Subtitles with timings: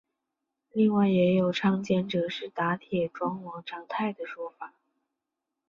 [0.73, 4.73] 另外也有倡建者是打铁庄王长泰的说法。